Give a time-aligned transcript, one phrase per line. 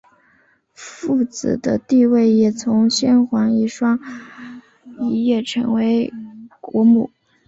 [0.73, 3.99] 富子的地位也从先皇遗孀
[4.99, 6.11] 一跃成为
[6.59, 7.11] 国母。